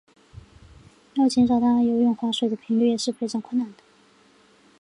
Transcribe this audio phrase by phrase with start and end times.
[1.13, 3.83] 要减少他游泳划水的频率也是非常困难的。